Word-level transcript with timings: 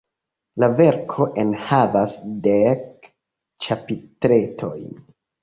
La 0.61 0.69
verko 0.77 1.27
enhavas 1.43 2.15
dek 2.49 3.11
ĉapitretojn. 3.67 4.91